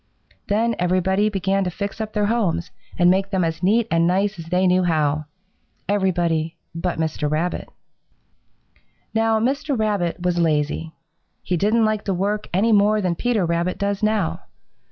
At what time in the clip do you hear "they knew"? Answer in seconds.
4.45-4.81